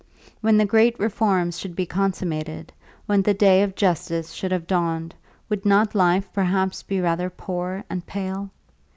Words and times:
When 0.39 0.57
the 0.57 0.65
great 0.65 0.99
reforms 0.99 1.59
should 1.59 1.75
be 1.75 1.85
consummated, 1.85 2.73
when 3.05 3.21
the 3.21 3.35
day 3.35 3.61
of 3.61 3.75
justice 3.75 4.31
should 4.31 4.51
have 4.51 4.65
dawned, 4.65 5.13
would 5.47 5.63
not 5.63 5.93
life 5.93 6.27
perhaps 6.33 6.81
be 6.81 6.99
rather 6.99 7.29
poor 7.29 7.83
and 7.87 8.03
pale? 8.03 8.49